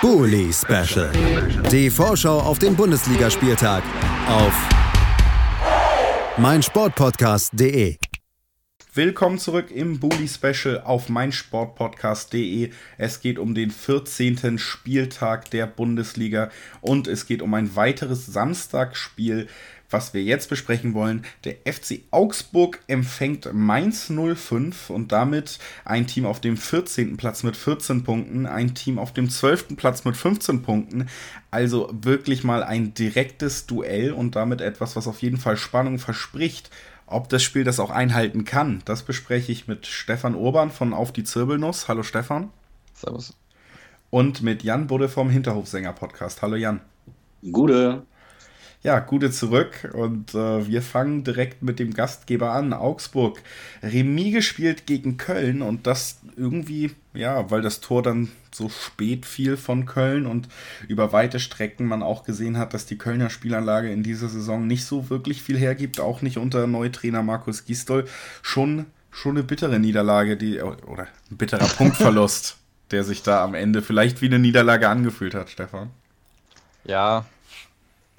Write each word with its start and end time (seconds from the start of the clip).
Bully 0.00 0.50
Special. 0.50 1.12
Die 1.70 1.90
Vorschau 1.90 2.38
auf 2.38 2.58
den 2.58 2.74
Bundesligaspieltag 2.74 3.82
auf 4.28 4.68
meinsportpodcast.de. 6.38 7.96
Willkommen 8.94 9.38
zurück 9.38 9.70
im 9.70 10.00
Bully 10.00 10.26
Special 10.26 10.80
auf 10.80 11.10
meinsportpodcast.de. 11.10 12.70
Es 12.96 13.20
geht 13.20 13.38
um 13.38 13.54
den 13.54 13.70
14. 13.70 14.58
Spieltag 14.58 15.50
der 15.50 15.66
Bundesliga 15.66 16.50
und 16.80 17.06
es 17.06 17.26
geht 17.26 17.42
um 17.42 17.52
ein 17.52 17.76
weiteres 17.76 18.24
Samstagspiel 18.24 19.48
was 19.90 20.14
wir 20.14 20.22
jetzt 20.22 20.48
besprechen 20.48 20.94
wollen. 20.94 21.24
Der 21.44 21.56
FC 21.70 22.02
Augsburg 22.10 22.80
empfängt 22.86 23.52
Mainz 23.52 24.10
05 24.10 24.90
und 24.90 25.12
damit 25.12 25.58
ein 25.84 26.06
Team 26.06 26.26
auf 26.26 26.40
dem 26.40 26.56
14. 26.56 27.16
Platz 27.16 27.42
mit 27.42 27.56
14 27.56 28.04
Punkten, 28.04 28.46
ein 28.46 28.74
Team 28.74 28.98
auf 28.98 29.12
dem 29.12 29.28
12. 29.28 29.76
Platz 29.76 30.04
mit 30.04 30.16
15 30.16 30.62
Punkten. 30.62 31.08
Also 31.50 31.90
wirklich 31.92 32.44
mal 32.44 32.62
ein 32.62 32.94
direktes 32.94 33.66
Duell 33.66 34.12
und 34.12 34.36
damit 34.36 34.60
etwas, 34.60 34.96
was 34.96 35.08
auf 35.08 35.22
jeden 35.22 35.38
Fall 35.38 35.56
Spannung 35.56 35.98
verspricht. 35.98 36.70
Ob 37.06 37.28
das 37.28 37.42
Spiel 37.42 37.64
das 37.64 37.80
auch 37.80 37.90
einhalten 37.90 38.44
kann, 38.44 38.82
das 38.84 39.02
bespreche 39.02 39.50
ich 39.50 39.66
mit 39.66 39.86
Stefan 39.86 40.36
Urban 40.36 40.70
von 40.70 40.94
Auf 40.94 41.10
die 41.12 41.24
Zirbelnuss. 41.24 41.88
Hallo 41.88 42.04
Stefan. 42.04 42.50
Servus. 42.94 43.36
Und 44.10 44.42
mit 44.42 44.62
Jan 44.62 44.86
Budde 44.86 45.08
vom 45.08 45.28
Hinterhofsänger-Podcast. 45.28 46.42
Hallo 46.42 46.56
Jan. 46.56 46.80
Gute. 47.50 48.04
Ja, 48.82 48.98
gute 49.00 49.30
zurück 49.30 49.90
und 49.92 50.34
äh, 50.34 50.66
wir 50.66 50.80
fangen 50.80 51.22
direkt 51.22 51.62
mit 51.62 51.78
dem 51.78 51.92
Gastgeber 51.92 52.52
an, 52.52 52.72
Augsburg. 52.72 53.42
Remis 53.82 54.32
gespielt 54.32 54.86
gegen 54.86 55.18
Köln 55.18 55.60
und 55.60 55.86
das 55.86 56.20
irgendwie, 56.34 56.92
ja, 57.12 57.50
weil 57.50 57.60
das 57.60 57.82
Tor 57.82 58.02
dann 58.02 58.30
so 58.54 58.70
spät 58.70 59.26
fiel 59.26 59.58
von 59.58 59.84
Köln 59.84 60.24
und 60.24 60.48
über 60.88 61.12
weite 61.12 61.40
Strecken 61.40 61.84
man 61.86 62.02
auch 62.02 62.24
gesehen 62.24 62.56
hat, 62.56 62.72
dass 62.72 62.86
die 62.86 62.96
Kölner 62.96 63.28
Spielanlage 63.28 63.92
in 63.92 64.02
dieser 64.02 64.30
Saison 64.30 64.66
nicht 64.66 64.86
so 64.86 65.10
wirklich 65.10 65.42
viel 65.42 65.58
hergibt, 65.58 66.00
auch 66.00 66.22
nicht 66.22 66.38
unter 66.38 66.66
Neutrainer 66.66 67.22
Markus 67.22 67.66
Gistol. 67.66 68.06
Schon, 68.40 68.86
schon 69.10 69.36
eine 69.36 69.42
bittere 69.42 69.78
Niederlage, 69.78 70.38
die, 70.38 70.58
oder 70.62 71.06
ein 71.30 71.36
bitterer 71.36 71.68
Punktverlust, 71.76 72.56
der 72.92 73.04
sich 73.04 73.22
da 73.22 73.44
am 73.44 73.52
Ende 73.52 73.82
vielleicht 73.82 74.22
wie 74.22 74.26
eine 74.26 74.38
Niederlage 74.38 74.88
angefühlt 74.88 75.34
hat, 75.34 75.50
Stefan. 75.50 75.90
Ja, 76.84 77.26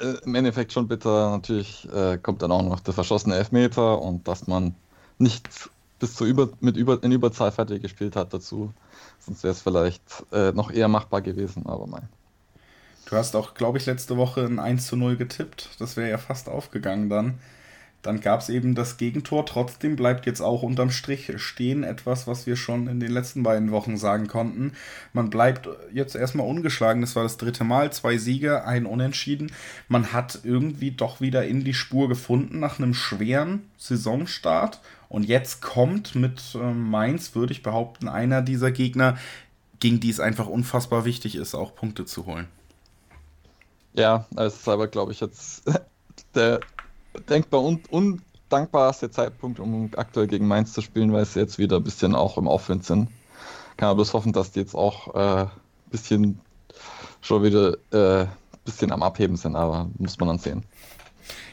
äh, 0.02 0.17
im 0.25 0.35
Endeffekt 0.35 0.73
schon 0.73 0.88
bitter. 0.88 1.31
Natürlich 1.31 1.88
äh, 1.94 2.17
kommt 2.17 2.41
dann 2.41 2.52
auch 2.52 2.63
noch 2.63 2.80
der 2.80 2.94
verschossene 2.94 3.35
Elfmeter 3.35 4.02
und 4.02 4.27
dass 4.27 4.47
man 4.47 4.75
nicht 5.17 5.49
bis 5.99 6.16
zur 6.16 6.27
über, 6.27 6.49
mit 6.59 6.77
über, 6.77 7.02
in 7.03 7.11
Überzahl 7.11 7.52
fertig 7.52 7.81
gespielt 7.81 8.16
hat 8.16 8.33
dazu. 8.33 8.73
Sonst 9.19 9.44
wäre 9.44 9.52
es 9.52 9.61
vielleicht 9.61 10.02
äh, 10.31 10.52
noch 10.52 10.72
eher 10.72 10.88
machbar 10.88 11.22
gewesen, 11.22 11.66
aber 11.67 11.88
mein. 11.88 12.09
Du 13.05 13.16
hast 13.16 13.35
auch, 13.35 13.53
glaube 13.53 13.77
ich, 13.77 13.85
letzte 13.85 14.17
Woche 14.17 14.45
ein 14.45 14.59
1 14.59 14.88
zu 14.88 14.95
0 14.95 15.17
getippt. 15.17 15.69
Das 15.79 15.97
wäre 15.97 16.09
ja 16.09 16.17
fast 16.17 16.49
aufgegangen 16.49 17.09
dann. 17.09 17.39
Dann 18.02 18.19
gab 18.19 18.41
es 18.41 18.49
eben 18.49 18.73
das 18.73 18.97
Gegentor. 18.97 19.45
Trotzdem 19.45 19.95
bleibt 19.95 20.25
jetzt 20.25 20.41
auch 20.41 20.63
unterm 20.63 20.89
Strich 20.89 21.31
stehen 21.38 21.83
etwas, 21.83 22.27
was 22.27 22.47
wir 22.47 22.55
schon 22.55 22.88
in 22.88 22.99
den 22.99 23.11
letzten 23.11 23.44
beiden 23.44 23.71
Wochen 23.71 23.97
sagen 23.97 24.27
konnten. 24.27 24.73
Man 25.13 25.30
bleibt 25.30 25.69
jetzt 25.94 26.16
erstmal 26.16 26.47
ungeschlagen. 26.47 27.02
Das 27.02 27.16
war 27.16 27.23
das 27.23 27.38
dritte 27.38 27.63
Mal. 27.63 27.91
Zwei 27.91 28.17
Siege, 28.17 28.66
ein 28.66 28.85
Unentschieden. 28.85 29.52
Man 29.88 30.13
hat 30.13 30.39
irgendwie 30.44 30.91
doch 30.91 31.22
wieder 31.22 31.45
in 31.45 31.63
die 31.63 31.73
Spur 31.73 32.09
gefunden 32.09 32.59
nach 32.59 32.79
einem 32.79 32.94
schweren 32.94 33.69
Saisonstart. 33.77 34.79
Und 35.07 35.25
jetzt 35.25 35.61
kommt 35.61 36.16
mit 36.16 36.55
äh, 36.55 36.73
Mainz, 36.73 37.35
würde 37.35 37.53
ich 37.53 37.63
behaupten, 37.63 38.07
einer 38.07 38.41
dieser 38.41 38.72
Gegner, 38.72 39.17
gegen 39.79 39.99
die 39.99 40.09
es 40.09 40.19
einfach 40.19 40.47
unfassbar 40.47 41.05
wichtig 41.05 41.35
ist, 41.35 41.53
auch 41.53 41.75
Punkte 41.75 42.05
zu 42.05 42.25
holen. 42.25 42.47
Ja, 43.94 44.25
es 44.38 44.55
ist 44.55 44.69
aber, 44.69 44.88
glaube 44.88 45.11
ich, 45.11 45.19
jetzt 45.19 45.63
der 46.35 46.61
denkbar 47.29 47.61
und 47.61 47.91
undankbarste 47.91 49.11
Zeitpunkt, 49.11 49.59
um 49.59 49.89
aktuell 49.95 50.27
gegen 50.27 50.47
Mainz 50.47 50.73
zu 50.73 50.81
spielen, 50.81 51.13
weil 51.13 51.25
sie 51.25 51.39
jetzt 51.39 51.57
wieder 51.57 51.77
ein 51.77 51.83
bisschen 51.83 52.16
auch 52.16 52.38
im 52.38 52.47
Aufwind 52.47 52.85
sind. 52.85 53.09
Kann 53.77 53.89
man 53.89 53.97
bloß 53.97 54.13
hoffen, 54.13 54.33
dass 54.33 54.51
die 54.51 54.59
jetzt 54.59 54.75
auch 54.75 55.13
ein 55.13 55.47
äh, 55.47 55.50
bisschen 55.89 56.39
schon 57.21 57.44
wieder 57.44 57.77
ein 57.91 57.97
äh, 57.97 58.27
bisschen 58.66 58.91
am 58.91 59.03
Abheben 59.03 59.35
sind, 59.35 59.55
aber 59.55 59.89
muss 59.97 60.19
man 60.19 60.29
dann 60.29 60.39
sehen. 60.39 60.63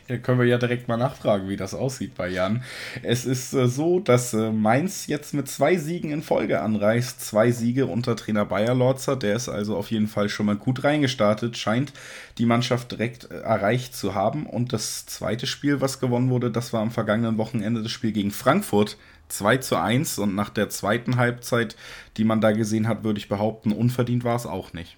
Hier 0.08 0.20
können 0.20 0.38
wir 0.38 0.46
ja 0.46 0.56
direkt 0.56 0.88
mal 0.88 0.96
nachfragen, 0.96 1.50
wie 1.50 1.56
das 1.56 1.74
aussieht 1.74 2.14
bei 2.14 2.28
Jan. 2.28 2.62
Es 3.02 3.26
ist 3.26 3.52
äh, 3.52 3.68
so, 3.68 4.00
dass 4.00 4.32
äh, 4.32 4.50
Mainz 4.50 5.06
jetzt 5.06 5.34
mit 5.34 5.48
zwei 5.48 5.76
Siegen 5.76 6.10
in 6.10 6.22
Folge 6.22 6.62
anreist. 6.62 7.20
Zwei 7.20 7.50
Siege 7.50 7.84
unter 7.84 8.16
Trainer 8.16 8.46
Bayer 8.46 8.74
Lorzer. 8.74 9.16
Der 9.16 9.36
ist 9.36 9.50
also 9.50 9.76
auf 9.76 9.90
jeden 9.90 10.08
Fall 10.08 10.30
schon 10.30 10.46
mal 10.46 10.56
gut 10.56 10.82
reingestartet. 10.82 11.58
Scheint 11.58 11.92
die 12.38 12.46
Mannschaft 12.46 12.90
direkt 12.90 13.30
äh, 13.30 13.40
erreicht 13.40 13.94
zu 13.94 14.14
haben. 14.14 14.46
Und 14.46 14.72
das 14.72 15.04
zweite 15.04 15.46
Spiel, 15.46 15.82
was 15.82 16.00
gewonnen 16.00 16.30
wurde, 16.30 16.50
das 16.50 16.72
war 16.72 16.80
am 16.80 16.90
vergangenen 16.90 17.36
Wochenende 17.36 17.82
das 17.82 17.92
Spiel 17.92 18.12
gegen 18.12 18.30
Frankfurt. 18.30 18.96
2 19.28 19.58
zu 19.58 19.76
1 19.76 20.18
und 20.20 20.34
nach 20.34 20.48
der 20.48 20.70
zweiten 20.70 21.16
Halbzeit, 21.16 21.76
die 22.16 22.24
man 22.24 22.40
da 22.40 22.52
gesehen 22.52 22.88
hat, 22.88 23.04
würde 23.04 23.18
ich 23.18 23.28
behaupten, 23.28 23.72
unverdient 23.72 24.24
war 24.24 24.36
es 24.36 24.46
auch 24.46 24.72
nicht. 24.72 24.96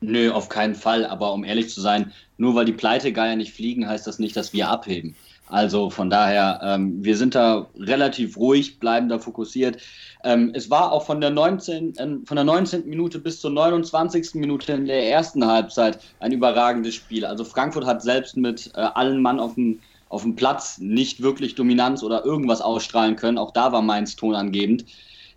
Nö, 0.00 0.30
auf 0.30 0.48
keinen 0.48 0.74
Fall. 0.74 1.04
Aber 1.06 1.32
um 1.32 1.44
ehrlich 1.44 1.70
zu 1.70 1.80
sein, 1.80 2.12
nur 2.36 2.54
weil 2.54 2.64
die 2.64 2.72
Pleitegeier 2.72 3.36
nicht 3.36 3.52
fliegen, 3.52 3.88
heißt 3.88 4.06
das 4.06 4.18
nicht, 4.18 4.36
dass 4.36 4.52
wir 4.52 4.68
abheben. 4.68 5.16
Also 5.48 5.88
von 5.90 6.10
daher, 6.10 6.60
ähm, 6.62 7.02
wir 7.02 7.16
sind 7.16 7.34
da 7.34 7.68
relativ 7.78 8.36
ruhig, 8.36 8.78
bleiben 8.78 9.08
da 9.08 9.18
fokussiert. 9.18 9.78
Ähm, 10.22 10.50
es 10.54 10.70
war 10.70 10.92
auch 10.92 11.06
von 11.06 11.20
der, 11.20 11.30
19, 11.30 11.96
äh, 11.96 12.06
von 12.26 12.36
der 12.36 12.44
19. 12.44 12.86
Minute 12.88 13.18
bis 13.18 13.40
zur 13.40 13.50
29. 13.50 14.34
Minute 14.34 14.72
in 14.72 14.86
der 14.86 15.08
ersten 15.10 15.46
Halbzeit 15.46 15.98
ein 16.20 16.32
überragendes 16.32 16.94
Spiel. 16.94 17.24
Also 17.24 17.44
Frankfurt 17.44 17.86
hat 17.86 18.02
selbst 18.02 18.36
mit 18.36 18.70
äh, 18.74 18.80
allen 18.80 19.22
Mann 19.22 19.40
auf 19.40 19.54
dem, 19.54 19.80
auf 20.10 20.22
dem 20.22 20.36
Platz 20.36 20.78
nicht 20.78 21.22
wirklich 21.22 21.54
Dominanz 21.54 22.02
oder 22.02 22.24
irgendwas 22.24 22.60
ausstrahlen 22.60 23.16
können. 23.16 23.38
Auch 23.38 23.52
da 23.52 23.72
war 23.72 23.82
Mainz 23.82 24.16
tonangebend. 24.16 24.84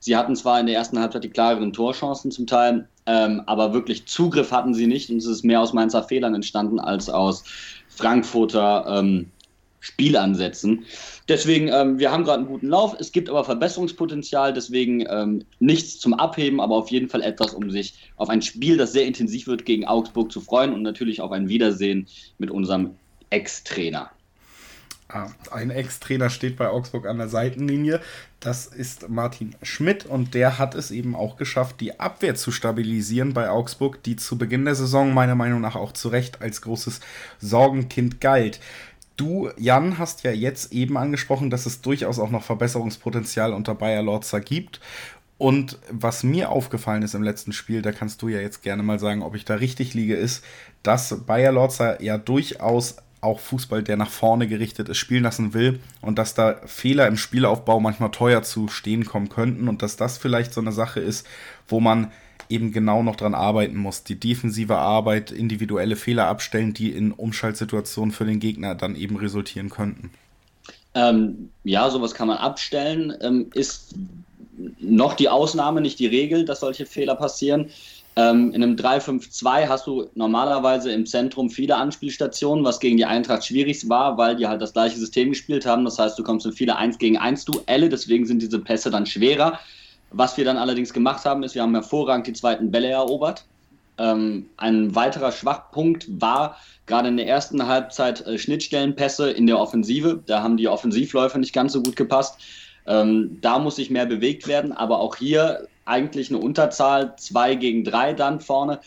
Sie 0.04 0.18
hatten 0.18 0.36
zwar 0.36 0.60
in 0.60 0.66
der 0.66 0.76
ersten 0.76 1.00
Halbzeit 1.00 1.24
die 1.24 1.30
klareren 1.30 1.74
Torchancen 1.74 2.32
zum 2.32 2.48
Teil, 2.48 2.88
ähm, 3.06 3.44
aber 3.46 3.72
wirklich 3.72 4.08
Zugriff 4.08 4.52
hatten 4.52 4.74
sie 4.74 4.88
nicht 4.88 5.12
und 5.12 5.18
es 5.18 5.28
ist 5.28 5.44
mehr 5.44 5.62
aus 5.62 5.74
Mainzer 5.74 6.04
Fehlern 6.04 6.34
entstanden 6.34 6.80
als 6.80 7.08
aus 7.08 7.44
Frankfurter 7.88 8.86
ähm, 8.88 9.28
Spielansätzen. 9.80 10.86
Deswegen, 11.28 11.68
ähm, 11.68 12.00
wir 12.00 12.12
haben 12.12 12.24
gerade 12.24 12.40
einen 12.40 12.48
guten 12.48 12.70
Lauf. 12.70 12.96
Es 13.00 13.12
gibt 13.12 13.30
aber 13.30 13.44
Verbesserungspotenzial, 13.44 14.54
deswegen 14.54 15.06
ähm, 15.08 15.46
nichts 15.60 16.00
zum 16.00 16.16
Abheben, 16.16 16.60
aber 16.60 16.78
auf 16.78 16.90
jeden 16.90 17.08
Fall 17.08 17.22
etwas, 17.22 17.54
um 17.54 17.70
sich 17.70 17.94
auf 18.18 18.30
ein 18.30 18.42
Spiel, 18.42 18.78
das 18.78 18.94
sehr 18.94 19.06
intensiv 19.06 19.46
wird, 19.46 19.66
gegen 19.66 19.86
Augsburg 19.86 20.32
zu 20.32 20.42
freuen 20.42 20.74
und 20.74 20.82
natürlich 20.82 21.22
auf 21.22 21.32
ein 21.32 21.48
Wiedersehen 21.48 22.08
mit 22.40 22.50
unserem 22.50 22.96
Ex-Trainer. 23.30 24.10
Ah, 25.14 25.28
ein 25.52 25.72
Ex-Trainer 25.72 26.30
steht 26.30 26.56
bei 26.56 26.70
Augsburg 26.70 27.06
an 27.06 27.18
der 27.18 27.28
Seitenlinie. 27.28 28.00
Das 28.40 28.66
ist 28.66 29.10
Martin 29.10 29.56
Schmidt 29.62 30.06
und 30.06 30.34
der 30.34 30.58
hat 30.58 30.74
es 30.74 30.90
eben 30.90 31.16
auch 31.16 31.36
geschafft, 31.36 31.82
die 31.82 32.00
Abwehr 32.00 32.36
zu 32.36 32.52
stabilisieren 32.52 33.34
bei 33.34 33.50
Augsburg, 33.50 34.02
die 34.04 34.16
zu 34.16 34.38
Beginn 34.38 34.64
der 34.64 34.76
Saison 34.76 35.14
meiner 35.14 35.36
Meinung 35.36 35.60
nach 35.60 35.76
auch 35.76 35.92
zu 35.92 36.08
Recht 36.08 36.42
als 36.42 36.62
großes 36.62 37.02
Sorgenkind 37.40 38.22
galt. 38.22 38.62
Du, 39.18 39.50
Jan, 39.58 39.98
hast 39.98 40.24
ja 40.24 40.32
jetzt 40.32 40.72
eben 40.72 40.98
angesprochen, 40.98 41.50
dass 41.50 41.66
es 41.66 41.82
durchaus 41.82 42.18
auch 42.18 42.32
noch 42.32 42.44
Verbesserungspotenzial 42.44 43.54
unter 43.54 43.76
Bayer 43.76 44.04
Lorzer 44.04 44.40
gibt. 44.40 44.80
Und 45.38 45.78
was 45.90 46.24
mir 46.24 46.52
aufgefallen 46.52 47.04
ist 47.04 47.16
im 47.16 47.24
letzten 47.24 47.52
Spiel, 47.52 47.82
da 47.82 47.92
kannst 47.92 48.22
du 48.22 48.30
ja 48.30 48.40
jetzt 48.40 48.64
gerne 48.64 48.82
mal 48.82 49.00
sagen, 49.00 49.24
ob 49.24 49.36
ich 49.36 49.44
da 49.44 49.56
richtig 49.56 49.94
liege, 49.94 50.16
ist, 50.16 50.44
dass 50.84 51.26
Bayer 51.26 51.52
Lorzer 51.52 52.02
ja 52.02 52.18
durchaus 52.18 52.96
auch 53.22 53.40
Fußball, 53.40 53.84
der 53.84 53.98
nach 53.98 54.10
vorne 54.10 54.48
gerichtet 54.48 54.90
ist, 54.90 54.98
spielen 54.98 55.24
lassen 55.24 55.54
will 55.54 55.80
und 56.02 56.18
dass 56.18 56.34
da 56.34 56.60
Fehler 56.66 57.08
im 57.08 57.18
Spielaufbau 57.18 57.80
manchmal 57.80 58.12
teuer 58.12 58.42
zu 58.42 58.68
stehen 58.68 59.06
kommen 59.06 59.30
könnten 59.30 59.68
und 59.68 59.82
dass 59.84 59.96
das 59.96 60.18
vielleicht 60.18 60.54
so 60.54 60.62
eine 60.62 60.72
Sache 60.72 61.00
ist, 61.00 61.28
wo 61.68 61.80
man 61.80 62.12
eben 62.50 62.72
genau 62.72 63.04
noch 63.04 63.16
dran 63.16 63.34
arbeiten 63.34 63.78
muss. 63.78 64.04
Die 64.04 64.20
defensive 64.20 64.76
Arbeit, 64.76 65.32
individuelle 65.32 65.96
Fehler 65.96 66.28
abstellen, 66.28 66.74
die 66.74 66.92
in 66.92 67.12
Umschaltsituationen 67.12 68.12
für 68.12 68.26
den 68.26 68.40
Gegner 68.40 68.76
dann 68.76 68.96
eben 68.96 69.16
resultieren 69.16 69.70
könnten. 69.70 70.12
Ähm, 70.94 71.50
ja, 71.64 71.90
sowas 71.90 72.14
kann 72.14 72.28
man 72.28 72.38
abstellen. 72.38 73.14
Ähm, 73.22 73.50
ist 73.54 73.96
noch 74.80 75.14
die 75.14 75.30
Ausnahme, 75.30 75.82
nicht 75.82 76.00
die 76.00 76.08
Regel, 76.08 76.44
dass 76.44 76.60
solche 76.60 76.86
Fehler 76.86 77.16
passieren. 77.16 77.70
Ähm, 78.18 78.52
in 78.52 78.62
einem 78.62 78.76
3-5-2 78.76 79.68
hast 79.70 79.88
du 79.88 80.10
normalerweise 80.16 80.92
im 80.92 81.06
Zentrum 81.06 81.50
viele 81.50 81.78
Anspielstationen, 81.78 82.66
was 82.66 82.80
gegen 82.80 82.98
die 82.98 83.06
Eintracht 83.06 83.46
schwierig 83.46 83.88
war, 83.88 84.18
weil 84.18 84.36
die 84.36 84.48
halt 84.48 84.62
das 84.62 84.74
gleiche 84.74 84.98
System 84.98 85.30
gespielt 85.30 85.66
haben. 85.66 85.86
Das 85.86 85.98
heißt, 85.98 86.20
du 86.20 86.24
kommst 86.24 86.46
in 86.46 86.52
viele 86.52 86.76
1 86.76 86.98
gegen 86.98 87.18
1 87.18 87.46
Duelle, 87.46 87.88
deswegen 87.88 88.26
sind 88.26 88.42
diese 88.42 88.60
Pässe 88.60 88.92
dann 88.92 89.06
schwerer. 89.06 89.60
Was 90.12 90.36
wir 90.36 90.44
dann 90.44 90.58
allerdings 90.58 90.92
gemacht 90.92 91.24
haben, 91.24 91.42
ist, 91.44 91.56
wir 91.56 91.62
haben 91.62 91.74
hervorragend 91.74 92.28
die 92.28 92.34
zweiten 92.34 92.70
Bälle 92.70 92.90
erobert. 92.90 93.46
Ähm, 93.98 94.48
ein 94.58 94.94
weiterer 94.94 95.32
Schwachpunkt 95.32 96.08
war 96.22 96.58
gerade 96.88 97.08
in 97.08 97.18
der 97.18 97.28
ersten 97.28 97.66
Halbzeit 97.66 98.26
äh, 98.28 98.38
Schnittstellenpässe 98.38 99.32
in 99.32 99.48
der 99.48 99.58
Offensive. 99.58 100.22
Da 100.26 100.44
haben 100.44 100.58
die 100.58 100.68
Offensivläufer 100.68 101.38
nicht 101.38 101.54
ganz 101.54 101.72
so 101.72 101.82
gut 101.82 101.96
gepasst. 101.96 102.40
Ähm, 102.88 103.38
da 103.42 103.60
muss 103.60 103.78
sich 103.78 103.90
mehr 103.90 104.06
bewegt 104.06 104.48
werden, 104.48 104.74
aber 104.74 105.00
auch 105.00 105.16
hier 105.16 105.68
eigentlich 105.86 106.30
eine 106.30 106.40
Unterzahl, 106.40 107.16
zwei 107.18 107.56
gegen 107.56 107.84
drei 107.84 108.14
dann 108.14 108.40
vorne. 108.40 108.80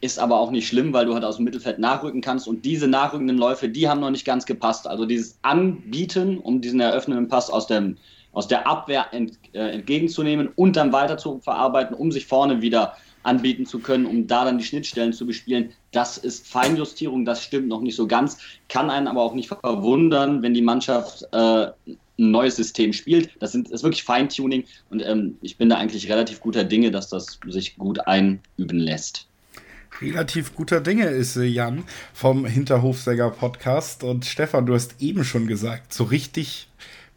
Ist 0.00 0.18
aber 0.18 0.38
auch 0.38 0.50
nicht 0.50 0.68
schlimm, 0.68 0.92
weil 0.92 1.06
du 1.06 1.14
halt 1.14 1.24
aus 1.24 1.36
dem 1.36 1.44
Mittelfeld 1.44 1.78
nachrücken 1.78 2.20
kannst. 2.20 2.46
Und 2.46 2.64
diese 2.64 2.88
nachrückenden 2.88 3.38
Läufe, 3.38 3.68
die 3.68 3.88
haben 3.88 4.00
noch 4.00 4.10
nicht 4.10 4.26
ganz 4.26 4.44
gepasst. 4.44 4.86
Also 4.86 5.06
dieses 5.06 5.38
Anbieten, 5.42 6.38
um 6.38 6.60
diesen 6.60 6.80
eröffnenden 6.80 7.28
Pass 7.28 7.48
aus, 7.48 7.66
dem, 7.66 7.96
aus 8.32 8.46
der 8.46 8.66
Abwehr 8.66 9.06
ent, 9.12 9.38
äh, 9.54 9.70
entgegenzunehmen 9.70 10.48
und 10.56 10.76
dann 10.76 10.92
weiter 10.92 11.16
zu 11.16 11.40
verarbeiten, 11.40 11.96
um 11.96 12.12
sich 12.12 12.26
vorne 12.26 12.60
wieder 12.60 12.96
anbieten 13.24 13.66
zu 13.66 13.78
können, 13.78 14.06
um 14.06 14.26
da 14.26 14.44
dann 14.44 14.58
die 14.58 14.64
Schnittstellen 14.64 15.12
zu 15.12 15.26
bespielen. 15.26 15.72
Das 15.92 16.18
ist 16.18 16.46
Feinjustierung, 16.46 17.24
das 17.24 17.42
stimmt 17.42 17.68
noch 17.68 17.80
nicht 17.80 17.96
so 17.96 18.06
ganz, 18.06 18.38
kann 18.68 18.90
einen 18.90 19.08
aber 19.08 19.22
auch 19.22 19.34
nicht 19.34 19.48
verwundern, 19.48 20.42
wenn 20.42 20.54
die 20.54 20.62
Mannschaft 20.62 21.26
äh, 21.32 21.68
ein 22.18 22.30
neues 22.30 22.56
System 22.56 22.92
spielt. 22.92 23.30
Das, 23.40 23.52
sind, 23.52 23.68
das 23.68 23.80
ist 23.80 23.82
wirklich 23.82 24.04
Feintuning 24.04 24.64
und 24.90 25.00
ähm, 25.00 25.36
ich 25.40 25.56
bin 25.56 25.68
da 25.68 25.76
eigentlich 25.76 26.08
relativ 26.08 26.40
guter 26.40 26.64
Dinge, 26.64 26.90
dass 26.90 27.08
das 27.08 27.38
sich 27.46 27.76
gut 27.76 28.06
einüben 28.06 28.78
lässt. 28.78 29.26
Relativ 30.00 30.56
guter 30.56 30.80
Dinge 30.80 31.06
ist 31.06 31.36
äh, 31.36 31.44
Jan 31.44 31.84
vom 32.12 32.46
Hinterhofsäger 32.46 33.30
Podcast. 33.30 34.02
Und 34.02 34.24
Stefan, 34.24 34.66
du 34.66 34.74
hast 34.74 35.00
eben 35.00 35.24
schon 35.24 35.46
gesagt, 35.46 35.94
so 35.94 36.04
richtig 36.04 36.68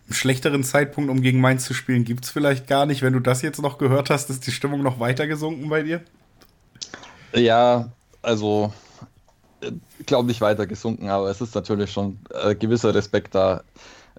einen 0.08 0.14
schlechteren 0.14 0.64
Zeitpunkt, 0.64 1.10
um 1.10 1.22
gegen 1.22 1.42
Mainz 1.42 1.66
zu 1.66 1.74
spielen, 1.74 2.04
gibt 2.04 2.26
es 2.26 2.30
vielleicht 2.30 2.68
gar 2.68 2.86
nicht. 2.86 3.02
Wenn 3.02 3.14
du 3.14 3.20
das 3.20 3.42
jetzt 3.42 3.62
noch 3.62 3.78
gehört 3.80 4.10
hast, 4.10 4.30
ist 4.30 4.46
die 4.46 4.52
Stimmung 4.52 4.84
noch 4.84 5.00
weiter 5.00 5.26
gesunken 5.28 5.70
bei 5.70 5.82
dir? 5.82 6.02
Ja, 7.34 7.92
also 8.22 8.72
äh, 9.62 9.72
glaube 10.06 10.28
nicht 10.28 10.42
weiter 10.42 10.68
gesunken, 10.68 11.10
aber 11.10 11.30
es 11.30 11.42
ist 11.42 11.56
natürlich 11.56 11.92
schon 11.92 12.20
äh, 12.44 12.56
gewisser 12.56 12.94
Respekt 12.94 13.34
da. 13.34 13.64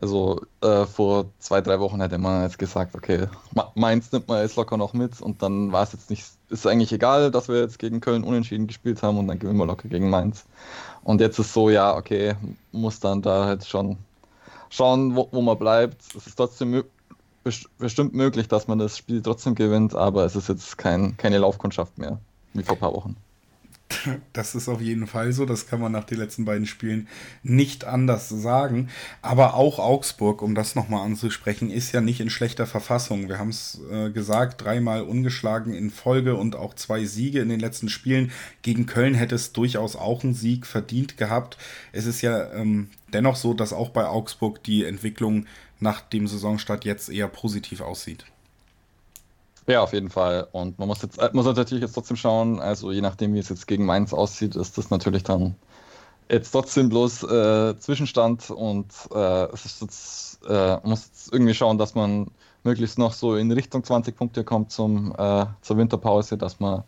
Also 0.01 0.41
äh, 0.61 0.85
vor 0.85 1.27
zwei, 1.39 1.61
drei 1.61 1.81
Wochen 1.81 2.01
hätte 2.01 2.19
man 2.19 2.43
jetzt 2.43 2.59
gesagt, 2.59 2.95
okay, 2.95 3.27
Mainz 3.75 4.13
nimmt 4.13 4.29
man 4.29 4.43
jetzt 4.43 4.57
locker 4.57 4.77
noch 4.77 4.93
mit 4.93 5.21
und 5.21 5.43
dann 5.43 5.73
war 5.73 5.83
es 5.83 5.93
jetzt 5.93 6.09
nicht, 6.11 6.25
ist 6.51 6.67
eigentlich 6.67 6.93
egal, 6.93 7.31
dass 7.31 7.49
wir 7.49 7.61
jetzt 7.61 7.79
gegen 7.79 8.01
Köln 8.01 8.23
unentschieden 8.23 8.69
gespielt 8.69 9.03
haben 9.03 9.19
und 9.19 9.27
dann 9.27 9.39
gewinnen 9.39 9.59
wir 9.59 9.67
locker 9.67 9.89
gegen 9.89 10.09
Mainz. 10.09 10.45
Und 11.03 11.21
jetzt 11.21 11.39
ist 11.39 11.53
so, 11.53 11.69
ja, 11.69 11.97
okay, 11.97 12.37
muss 12.71 13.01
dann 13.01 13.23
da 13.23 13.47
halt 13.47 13.65
schon 13.67 13.99
schauen, 14.71 15.17
wo, 15.17 15.29
wo 15.33 15.41
man 15.41 15.59
bleibt. 15.59 16.03
Es 16.15 16.27
ist 16.27 16.37
trotzdem 16.37 16.85
bestimmt 17.79 18.15
möglich, 18.15 18.47
dass 18.49 18.69
man 18.69 18.79
das 18.79 18.97
Spiel 18.97 19.23
trotzdem 19.23 19.55
gewinnt, 19.55 19.95
aber 19.95 20.25
es 20.25 20.37
ist 20.37 20.49
jetzt 20.49 20.79
kein, 20.79 21.17
keine 21.17 21.39
Laufkundschaft 21.39 21.99
mehr, 21.99 22.19
wie 22.53 22.63
vor 22.63 22.77
ein 22.77 22.81
paar 22.81 22.95
Wochen. 22.95 23.17
Das 24.33 24.55
ist 24.55 24.69
auf 24.69 24.81
jeden 24.81 25.07
Fall 25.07 25.33
so. 25.33 25.45
Das 25.45 25.67
kann 25.67 25.81
man 25.81 25.93
nach 25.93 26.05
den 26.05 26.19
letzten 26.19 26.45
beiden 26.45 26.67
Spielen 26.67 27.09
nicht 27.43 27.85
anders 27.85 28.29
sagen. 28.29 28.89
Aber 29.23 29.55
auch 29.55 29.79
Augsburg, 29.79 30.43
um 30.43 30.55
das 30.55 30.75
nochmal 30.75 31.05
anzusprechen, 31.05 31.71
ist 31.71 31.93
ja 31.93 32.01
nicht 32.01 32.21
in 32.21 32.31
schlechter 32.31 32.67
Verfassung. 32.67 33.29
Wir 33.29 33.39
haben 33.39 33.51
es 33.51 33.81
äh, 33.91 34.11
gesagt, 34.11 34.63
dreimal 34.63 35.03
ungeschlagen 35.03 35.75
in 35.75 35.91
Folge 35.91 36.37
und 36.37 36.57
auch 36.57 36.75
zwei 36.75 37.05
Siege 37.05 37.41
in 37.41 37.49
den 37.49 37.61
letzten 37.61 37.89
Spielen. 37.89 38.31
Gegen 38.63 38.87
Köln 38.87 39.15
hätte 39.15 39.35
es 39.35 39.53
durchaus 39.53 39.97
auch 39.97 40.23
einen 40.23 40.35
Sieg 40.35 40.67
verdient 40.67 41.17
gehabt. 41.17 41.59
Es 41.93 42.07
ist 42.07 42.23
ja 42.23 42.53
ähm, 42.53 42.89
dennoch 43.13 43.37
so, 43.37 43.55
dass 43.55 43.73
auch 43.73 43.91
bei 43.91 44.07
Augsburg 44.07 44.63
die 44.63 44.85
Entwicklung 44.85 45.47
nach 45.81 46.01
dem 46.01 46.27
Saisonstart 46.27 46.85
jetzt 46.85 47.09
eher 47.09 47.29
positiv 47.29 47.81
aussieht. 47.81 48.25
Ja, 49.69 49.83
auf 49.83 49.93
jeden 49.93 50.09
Fall. 50.09 50.49
Und 50.53 50.79
man 50.79 50.89
muss 50.89 51.03
jetzt 51.03 51.21
muss 51.35 51.45
natürlich 51.45 51.83
jetzt 51.83 51.93
trotzdem 51.93 52.17
schauen, 52.17 52.59
also 52.59 52.91
je 52.91 53.03
nachdem, 53.03 53.35
wie 53.35 53.39
es 53.39 53.51
jetzt 53.51 53.67
gegen 53.67 53.85
Mainz 53.85 54.15
aussieht, 54.15 54.57
ist 54.57 54.79
das 54.79 54.89
natürlich 54.89 55.25
dann 55.25 55.57
jetzt 56.31 56.53
trotzdem 56.53 56.89
bloß 56.89 57.25
äh, 57.25 57.79
Zwischenstand. 57.79 58.51
Und 58.51 58.93
äh, 59.15 59.45
es 59.53 59.67
ist 59.67 59.83
jetzt, 59.83 60.41
äh, 60.49 60.79
muss 60.85 61.07
jetzt 61.09 61.33
irgendwie 61.35 61.53
schauen, 61.53 61.77
dass 61.77 61.95
man 61.95 62.31
möglichst 62.65 62.99
noch 62.99 63.13
so 63.13 63.37
in 63.37 63.53
Richtung 63.53 63.85
20 63.85 64.17
Punkte 64.17 64.43
kommt 64.43 64.73
zum, 64.73 65.15
äh, 65.19 65.45
zur 65.61 65.77
Winterpause, 65.77 66.39
dass 66.39 66.61
man 66.61 66.85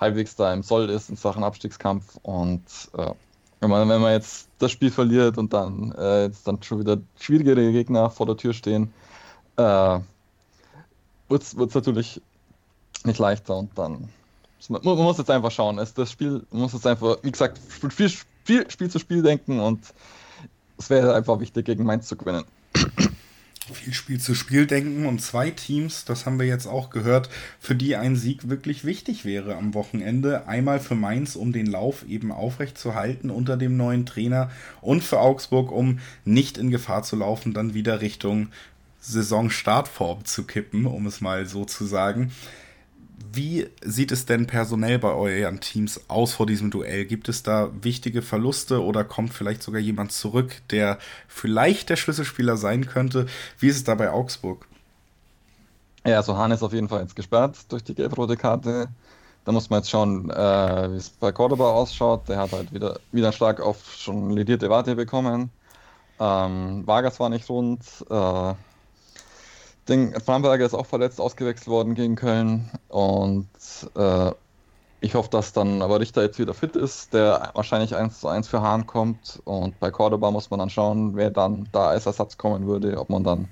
halbwegs 0.00 0.34
da 0.34 0.52
im 0.54 0.62
Soll 0.62 0.88
ist 0.88 1.10
in 1.10 1.16
Sachen 1.16 1.44
Abstiegskampf. 1.44 2.18
Und 2.22 2.64
äh, 2.96 3.10
wenn 3.60 3.68
man, 3.70 3.86
wenn 3.90 4.00
man 4.00 4.12
jetzt 4.12 4.48
das 4.58 4.70
Spiel 4.72 4.90
verliert 4.90 5.36
und 5.36 5.52
dann 5.52 5.92
äh, 5.92 6.24
jetzt 6.24 6.48
dann 6.48 6.62
schon 6.62 6.80
wieder 6.80 6.98
schwierigere 7.20 7.70
Gegner 7.70 8.08
vor 8.08 8.24
der 8.24 8.38
Tür 8.38 8.54
stehen, 8.54 8.94
äh, 9.58 10.00
wird 11.28 11.42
es 11.42 11.74
natürlich 11.74 12.20
nicht 13.04 13.18
leichter 13.18 13.56
und 13.56 13.76
dann. 13.76 14.08
Man, 14.68 14.80
man 14.82 14.96
muss 14.96 15.18
jetzt 15.18 15.30
einfach 15.30 15.50
schauen. 15.50 15.78
Es, 15.78 15.92
das 15.92 16.10
Spiel 16.10 16.44
man 16.50 16.62
muss 16.62 16.72
jetzt 16.72 16.86
einfach, 16.86 17.18
wie 17.22 17.32
gesagt, 17.32 17.58
viel, 17.58 18.10
viel 18.44 18.70
Spiel 18.70 18.90
zu 18.90 18.98
Spiel 18.98 19.22
denken 19.22 19.60
und 19.60 19.80
es 20.78 20.90
wäre 20.90 21.14
einfach 21.14 21.40
wichtig, 21.40 21.66
gegen 21.66 21.84
Mainz 21.84 22.08
zu 22.08 22.16
gewinnen. 22.16 22.44
Viel 23.72 23.94
Spiel 23.94 24.20
zu 24.20 24.34
Spiel 24.34 24.66
denken 24.66 25.06
und 25.06 25.22
zwei 25.22 25.48
Teams, 25.50 26.04
das 26.04 26.26
haben 26.26 26.38
wir 26.38 26.46
jetzt 26.46 26.66
auch 26.66 26.90
gehört, 26.90 27.30
für 27.58 27.74
die 27.74 27.96
ein 27.96 28.14
Sieg 28.14 28.50
wirklich 28.50 28.84
wichtig 28.84 29.24
wäre 29.24 29.56
am 29.56 29.72
Wochenende. 29.72 30.46
Einmal 30.46 30.80
für 30.80 30.94
Mainz, 30.94 31.34
um 31.34 31.50
den 31.52 31.66
Lauf 31.66 32.06
eben 32.06 32.30
aufrecht 32.30 32.76
zu 32.76 32.94
halten 32.94 33.30
unter 33.30 33.56
dem 33.56 33.78
neuen 33.78 34.04
Trainer 34.04 34.50
und 34.82 35.02
für 35.02 35.18
Augsburg, 35.20 35.72
um 35.72 36.00
nicht 36.26 36.58
in 36.58 36.70
Gefahr 36.70 37.04
zu 37.04 37.16
laufen, 37.16 37.54
dann 37.54 37.72
wieder 37.72 38.02
Richtung 38.02 38.48
Saisonstartform 39.04 40.24
zu 40.24 40.44
kippen, 40.44 40.86
um 40.86 41.06
es 41.06 41.20
mal 41.20 41.46
so 41.46 41.64
zu 41.64 41.84
sagen. 41.84 42.32
Wie 43.32 43.68
sieht 43.82 44.12
es 44.12 44.26
denn 44.26 44.46
personell 44.46 44.98
bei 44.98 45.12
euren 45.12 45.60
Teams 45.60 46.08
aus 46.08 46.34
vor 46.34 46.46
diesem 46.46 46.70
Duell? 46.70 47.04
Gibt 47.04 47.28
es 47.28 47.42
da 47.42 47.70
wichtige 47.82 48.22
Verluste 48.22 48.82
oder 48.82 49.04
kommt 49.04 49.32
vielleicht 49.32 49.62
sogar 49.62 49.80
jemand 49.80 50.12
zurück, 50.12 50.62
der 50.70 50.98
vielleicht 51.28 51.90
der 51.90 51.96
Schlüsselspieler 51.96 52.56
sein 52.56 52.86
könnte? 52.86 53.26
Wie 53.58 53.68
ist 53.68 53.76
es 53.76 53.84
da 53.84 53.94
bei 53.94 54.10
Augsburg? 54.10 54.66
Ja, 56.06 56.16
also 56.16 56.36
Hahn 56.36 56.50
ist 56.50 56.62
auf 56.62 56.72
jeden 56.72 56.88
Fall 56.88 57.00
jetzt 57.00 57.16
gesperrt 57.16 57.56
durch 57.70 57.82
die 57.82 57.94
gelb-rote 57.94 58.36
Karte. 58.36 58.88
Da 59.44 59.52
muss 59.52 59.68
man 59.68 59.80
jetzt 59.80 59.90
schauen, 59.90 60.30
äh, 60.30 60.92
wie 60.92 60.96
es 60.96 61.10
bei 61.10 61.32
Cordoba 61.32 61.70
ausschaut. 61.70 62.28
Der 62.28 62.38
hat 62.38 62.52
halt 62.52 62.72
wieder, 62.72 62.98
wieder 63.12 63.32
Schlag 63.32 63.60
auf 63.60 63.94
schon 63.94 64.30
ledierte 64.30 64.70
Warte 64.70 64.96
bekommen. 64.96 65.50
Ähm, 66.18 66.86
Vargas 66.86 67.20
war 67.20 67.28
nicht 67.28 67.48
rund. 67.48 67.82
Äh, 68.08 68.54
Ding, 69.88 70.18
Framberger 70.20 70.64
ist 70.64 70.74
auch 70.74 70.86
verletzt 70.86 71.20
ausgewechselt 71.20 71.68
worden 71.68 71.94
gegen 71.94 72.16
Köln 72.16 72.70
und 72.88 73.48
äh, 73.96 74.32
ich 75.00 75.14
hoffe, 75.14 75.28
dass 75.28 75.52
dann 75.52 75.82
aber 75.82 76.00
Richter 76.00 76.22
jetzt 76.22 76.38
wieder 76.38 76.54
fit 76.54 76.76
ist, 76.76 77.12
der 77.12 77.50
wahrscheinlich 77.52 77.94
1 77.94 78.20
zu 78.20 78.28
1 78.28 78.48
für 78.48 78.62
Hahn 78.62 78.86
kommt 78.86 79.42
und 79.44 79.78
bei 79.80 79.90
Cordoba 79.90 80.30
muss 80.30 80.50
man 80.50 80.60
dann 80.60 80.70
schauen, 80.70 81.16
wer 81.16 81.30
dann 81.30 81.68
da 81.72 81.88
als 81.88 82.06
Ersatz 82.06 82.38
kommen 82.38 82.66
würde, 82.66 82.98
ob 82.98 83.10
man 83.10 83.24
dann 83.24 83.48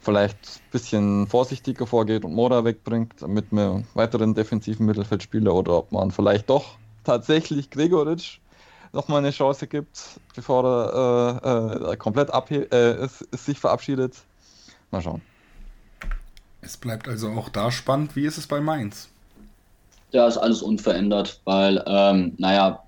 vielleicht 0.00 0.36
ein 0.36 0.70
bisschen 0.70 1.26
vorsichtiger 1.26 1.86
vorgeht 1.86 2.24
und 2.24 2.32
Mora 2.32 2.64
wegbringt 2.64 3.26
mit 3.28 3.52
einem 3.52 3.84
weiteren 3.92 4.34
defensiven 4.34 4.86
Mittelfeldspieler 4.86 5.54
oder 5.54 5.76
ob 5.76 5.92
man 5.92 6.10
vielleicht 6.10 6.48
doch 6.48 6.78
tatsächlich 7.04 7.70
Gregoritsch 7.70 8.38
nochmal 8.92 9.18
eine 9.18 9.30
Chance 9.30 9.66
gibt, 9.66 10.20
bevor 10.34 10.64
er 10.64 11.40
äh, 11.44 11.92
äh, 11.92 11.96
komplett 11.96 12.30
äh, 12.50 13.06
sich 13.32 13.58
verabschiedet. 13.60 14.16
Mal 14.90 15.02
schauen. 15.02 15.20
Es 16.62 16.76
bleibt 16.76 17.08
also 17.08 17.30
auch 17.30 17.48
da 17.48 17.70
spannend. 17.70 18.16
Wie 18.16 18.26
ist 18.26 18.38
es 18.38 18.46
bei 18.46 18.60
Mainz? 18.60 19.08
Ja, 20.12 20.26
ist 20.26 20.38
alles 20.38 20.62
unverändert, 20.62 21.40
weil, 21.44 21.82
ähm, 21.86 22.34
naja, 22.38 22.82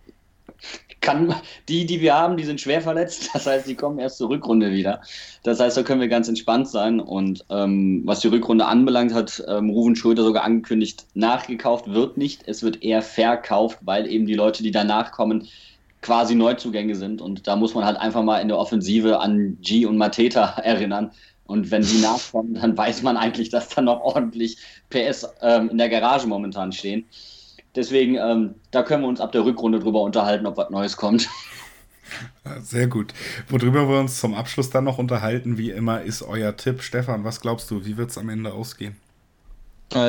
kann, 1.02 1.34
die, 1.68 1.84
die 1.84 2.00
wir 2.00 2.14
haben, 2.14 2.36
die 2.36 2.44
sind 2.44 2.60
schwer 2.60 2.80
verletzt. 2.80 3.30
Das 3.34 3.46
heißt, 3.46 3.66
die 3.66 3.74
kommen 3.74 3.98
erst 3.98 4.18
zur 4.18 4.30
Rückrunde 4.30 4.72
wieder. 4.72 5.02
Das 5.42 5.60
heißt, 5.60 5.76
da 5.76 5.82
können 5.82 6.00
wir 6.00 6.08
ganz 6.08 6.28
entspannt 6.28 6.68
sein. 6.68 7.00
Und 7.00 7.44
ähm, 7.50 8.02
was 8.06 8.20
die 8.20 8.28
Rückrunde 8.28 8.66
anbelangt, 8.66 9.12
hat 9.12 9.42
ähm, 9.48 9.70
Ruven 9.70 9.96
Schröder 9.96 10.22
sogar 10.22 10.44
angekündigt, 10.44 11.04
nachgekauft 11.14 11.92
wird 11.92 12.16
nicht. 12.16 12.42
Es 12.46 12.62
wird 12.62 12.82
eher 12.82 13.02
verkauft, 13.02 13.78
weil 13.82 14.06
eben 14.06 14.26
die 14.26 14.34
Leute, 14.34 14.62
die 14.62 14.70
danach 14.70 15.12
kommen, 15.12 15.48
quasi 16.00 16.34
Neuzugänge 16.34 16.94
sind. 16.94 17.20
Und 17.20 17.46
da 17.46 17.56
muss 17.56 17.74
man 17.74 17.84
halt 17.84 17.96
einfach 17.96 18.22
mal 18.22 18.38
in 18.38 18.48
der 18.48 18.58
Offensive 18.58 19.20
an 19.20 19.58
G 19.60 19.86
und 19.86 19.98
Mateta 19.98 20.44
erinnern. 20.62 21.10
Und 21.52 21.70
wenn 21.70 21.82
die 21.82 22.00
nachkommen, 22.00 22.54
dann 22.54 22.76
weiß 22.76 23.02
man 23.02 23.18
eigentlich, 23.18 23.50
dass 23.50 23.68
da 23.68 23.82
noch 23.82 24.00
ordentlich 24.00 24.56
PS 24.88 25.28
ähm, 25.42 25.68
in 25.68 25.76
der 25.76 25.90
Garage 25.90 26.26
momentan 26.26 26.72
stehen. 26.72 27.04
Deswegen, 27.76 28.14
ähm, 28.16 28.54
da 28.70 28.82
können 28.82 29.02
wir 29.02 29.08
uns 29.08 29.20
ab 29.20 29.32
der 29.32 29.44
Rückrunde 29.44 29.78
drüber 29.78 30.00
unterhalten, 30.00 30.46
ob 30.46 30.56
was 30.56 30.70
Neues 30.70 30.96
kommt. 30.96 31.28
Sehr 32.62 32.86
gut. 32.86 33.12
Worüber 33.48 33.86
wir 33.86 34.00
uns 34.00 34.18
zum 34.18 34.34
Abschluss 34.34 34.70
dann 34.70 34.84
noch 34.84 34.96
unterhalten, 34.96 35.58
wie 35.58 35.70
immer, 35.70 36.00
ist 36.00 36.22
euer 36.22 36.56
Tipp. 36.56 36.82
Stefan, 36.82 37.22
was 37.24 37.42
glaubst 37.42 37.70
du, 37.70 37.84
wie 37.84 37.98
wird 37.98 38.10
es 38.10 38.16
am 38.16 38.30
Ende 38.30 38.54
ausgehen? 38.54 38.96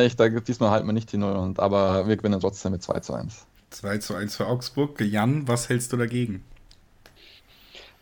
Ich 0.06 0.16
denke, 0.16 0.42
diesmal 0.42 0.72
halten 0.72 0.88
wir 0.88 0.94
nicht 0.94 1.12
die 1.12 1.18
Null, 1.18 1.56
aber 1.58 2.08
wir 2.08 2.16
gewinnen 2.16 2.40
trotzdem 2.40 2.72
mit 2.72 2.84
2 2.84 3.00
zu 3.02 3.14
1. 3.16 3.46
2 3.72 3.98
zu 3.98 4.16
1 4.16 4.38
für 4.38 4.48
Augsburg. 4.48 5.02
Jan, 5.02 5.46
was 5.46 5.68
hältst 5.68 5.92
du 5.92 5.98
dagegen? 5.98 6.42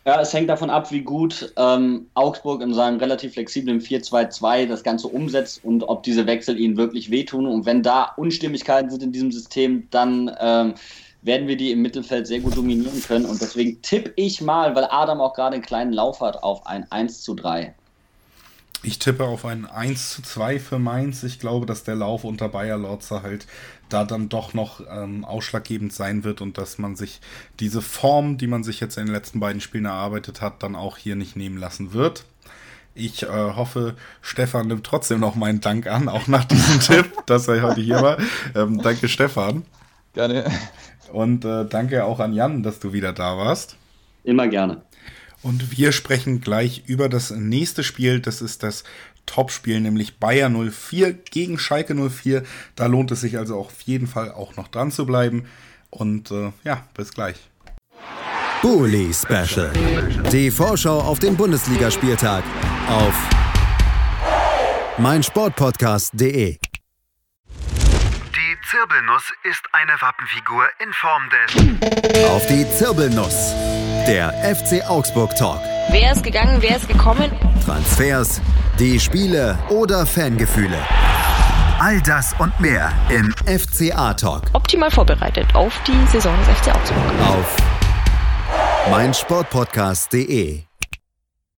Ja, 0.04 0.20
es 0.20 0.32
hängt 0.32 0.48
davon 0.48 0.68
ab, 0.68 0.90
wie 0.90 1.02
gut 1.02 1.52
ähm, 1.56 2.06
Augsburg 2.14 2.60
in 2.60 2.74
seinem 2.74 2.98
relativ 2.98 3.34
flexiblen 3.34 3.80
4-2-2 3.80 4.66
das 4.66 4.82
Ganze 4.82 5.06
umsetzt 5.06 5.64
und 5.64 5.84
ob 5.84 6.02
diese 6.02 6.26
Wechsel 6.26 6.58
ihnen 6.58 6.76
wirklich 6.76 7.12
wehtun. 7.12 7.46
Und 7.46 7.66
wenn 7.66 7.84
da 7.84 8.12
Unstimmigkeiten 8.16 8.90
sind 8.90 9.04
in 9.04 9.12
diesem 9.12 9.30
System, 9.30 9.86
dann 9.90 10.34
ähm, 10.40 10.74
werden 11.22 11.46
wir 11.46 11.56
die 11.56 11.70
im 11.70 11.82
Mittelfeld 11.82 12.26
sehr 12.26 12.40
gut 12.40 12.56
dominieren 12.56 13.00
können. 13.06 13.26
Und 13.26 13.40
deswegen 13.40 13.80
tippe 13.82 14.12
ich 14.16 14.40
mal, 14.40 14.74
weil 14.74 14.88
Adam 14.90 15.20
auch 15.20 15.34
gerade 15.34 15.54
einen 15.54 15.64
kleinen 15.64 15.92
Lauf 15.92 16.20
hat, 16.20 16.42
auf 16.42 16.66
ein 16.66 16.90
1 16.90 17.22
zu 17.22 17.34
3. 17.34 17.72
Ich 18.84 18.98
tippe 18.98 19.24
auf 19.24 19.44
ein 19.44 19.64
1 19.64 20.10
zu 20.10 20.22
2 20.22 20.58
für 20.58 20.78
Mainz. 20.78 21.22
Ich 21.22 21.38
glaube, 21.38 21.66
dass 21.66 21.84
der 21.84 21.94
Lauf 21.94 22.24
unter 22.24 22.48
Bayer 22.48 22.78
Lorzer 22.78 23.22
halt 23.22 23.46
da 23.88 24.04
dann 24.04 24.28
doch 24.28 24.54
noch 24.54 24.80
ähm, 24.90 25.24
ausschlaggebend 25.24 25.92
sein 25.92 26.24
wird 26.24 26.40
und 26.40 26.58
dass 26.58 26.78
man 26.78 26.96
sich 26.96 27.20
diese 27.60 27.80
Form, 27.80 28.38
die 28.38 28.48
man 28.48 28.64
sich 28.64 28.80
jetzt 28.80 28.96
in 28.98 29.06
den 29.06 29.14
letzten 29.14 29.38
beiden 29.38 29.60
Spielen 29.60 29.84
erarbeitet 29.84 30.40
hat, 30.40 30.62
dann 30.62 30.74
auch 30.74 30.96
hier 30.96 31.14
nicht 31.14 31.36
nehmen 31.36 31.58
lassen 31.58 31.92
wird. 31.92 32.24
Ich 32.94 33.22
äh, 33.22 33.28
hoffe, 33.28 33.94
Stefan 34.20 34.66
nimmt 34.66 34.84
trotzdem 34.84 35.20
noch 35.20 35.34
meinen 35.34 35.60
Dank 35.60 35.86
an, 35.86 36.08
auch 36.08 36.26
nach 36.26 36.44
diesem 36.44 36.80
Tipp, 36.80 37.12
dass 37.26 37.46
er 37.48 37.62
heute 37.62 37.80
hier 37.80 38.02
war. 38.02 38.18
Ähm, 38.54 38.82
danke, 38.82 39.08
Stefan. 39.08 39.64
Gerne. 40.12 40.50
Und 41.12 41.44
äh, 41.44 41.66
danke 41.66 42.04
auch 42.04 42.18
an 42.18 42.32
Jan, 42.32 42.62
dass 42.62 42.80
du 42.80 42.92
wieder 42.92 43.12
da 43.12 43.38
warst. 43.38 43.76
Immer 44.24 44.48
gerne. 44.48 44.82
Und 45.42 45.76
wir 45.76 45.92
sprechen 45.92 46.40
gleich 46.40 46.84
über 46.86 47.08
das 47.08 47.30
nächste 47.30 47.82
Spiel. 47.82 48.20
Das 48.20 48.40
ist 48.40 48.62
das 48.62 48.84
Topspiel, 49.26 49.80
nämlich 49.80 50.18
Bayer 50.18 50.50
04 50.50 51.12
gegen 51.12 51.58
Schalke 51.58 51.94
04. 51.94 52.44
Da 52.76 52.86
lohnt 52.86 53.10
es 53.10 53.20
sich 53.20 53.38
also 53.38 53.58
auf 53.58 53.80
jeden 53.82 54.06
Fall 54.06 54.30
auch 54.32 54.56
noch 54.56 54.68
dran 54.68 54.92
zu 54.92 55.06
bleiben. 55.06 55.46
Und 55.90 56.30
äh, 56.30 56.52
ja, 56.64 56.86
bis 56.94 57.12
gleich. 57.12 57.36
Bully 58.62 59.12
Special. 59.12 59.72
Die 60.30 60.50
Vorschau 60.50 61.00
auf 61.00 61.18
den 61.18 61.36
Bundesligaspieltag 61.36 62.44
auf 62.88 63.14
meinsportpodcast.de. 64.98 66.58
Die 67.48 68.56
Zirbelnuss 68.70 69.32
ist 69.42 69.62
eine 69.72 69.92
Wappenfigur 70.00 70.68
in 70.78 70.92
Form 70.92 71.28
des 71.28 72.26
Auf 72.30 72.46
die 72.46 72.64
Zirbelnuss. 72.70 73.52
Der 74.06 74.32
FC 74.42 74.84
Augsburg 74.88 75.34
Talk. 75.36 75.60
Wer 75.90 76.12
ist 76.12 76.22
gegangen, 76.24 76.56
wer 76.60 76.76
ist 76.76 76.88
gekommen? 76.88 77.30
Transfers, 77.64 78.40
die 78.78 78.98
Spiele 78.98 79.56
oder 79.68 80.04
Fangefühle. 80.06 80.76
All 81.78 82.00
das 82.02 82.34
und 82.38 82.58
mehr 82.60 82.90
Im 83.10 83.32
FCA 83.46 84.14
Talk 84.14 84.42
Optimal 84.54 84.90
vorbereitet 84.90 85.46
auf 85.54 85.72
die 85.86 86.06
Saison 86.10 86.34
des 86.38 86.58
FC 86.58 86.74
Augsburg. 86.74 86.98
auf 87.28 87.56
meinsportpodcast.de. 88.90 90.62